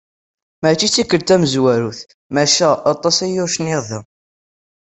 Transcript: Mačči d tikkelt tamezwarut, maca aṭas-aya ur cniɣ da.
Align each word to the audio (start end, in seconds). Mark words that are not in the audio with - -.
Mačči 0.61 0.87
d 0.89 0.93
tikkelt 0.93 1.25
tamezwarut, 1.27 1.99
maca 2.33 2.67
aṭas-aya 2.93 3.39
ur 3.45 3.51
cniɣ 3.55 3.81
da. 3.89 3.99